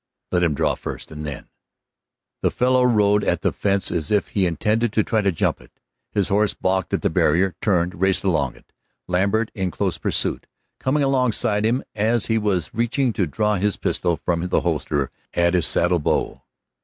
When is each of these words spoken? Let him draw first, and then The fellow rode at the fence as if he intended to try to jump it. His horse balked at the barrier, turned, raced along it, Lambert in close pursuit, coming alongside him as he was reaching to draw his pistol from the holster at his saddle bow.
Let 0.31 0.41
him 0.41 0.55
draw 0.55 0.73
first, 0.73 1.11
and 1.11 1.27
then 1.27 1.47
The 2.41 2.49
fellow 2.49 2.81
rode 2.81 3.23
at 3.23 3.41
the 3.43 3.51
fence 3.51 3.91
as 3.91 4.09
if 4.09 4.29
he 4.29 4.47
intended 4.47 4.91
to 4.93 5.03
try 5.03 5.21
to 5.21 5.31
jump 5.31 5.61
it. 5.61 5.79
His 6.11 6.29
horse 6.29 6.55
balked 6.55 6.91
at 6.91 7.03
the 7.03 7.09
barrier, 7.11 7.53
turned, 7.61 8.01
raced 8.01 8.23
along 8.23 8.55
it, 8.55 8.73
Lambert 9.07 9.51
in 9.53 9.69
close 9.69 9.99
pursuit, 9.99 10.47
coming 10.79 11.03
alongside 11.03 11.65
him 11.65 11.83
as 11.93 12.25
he 12.25 12.39
was 12.39 12.73
reaching 12.73 13.13
to 13.13 13.27
draw 13.27 13.57
his 13.57 13.77
pistol 13.77 14.17
from 14.17 14.47
the 14.47 14.61
holster 14.61 15.11
at 15.35 15.53
his 15.53 15.67
saddle 15.67 15.99
bow. 15.99 16.41